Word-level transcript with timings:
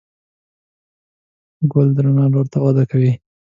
ګل 1.71 1.87
د 1.95 1.97
رڼا 2.03 2.25
لور 2.33 2.45
ته 2.53 2.57
وده 2.65 2.83
کوي. 2.91 3.11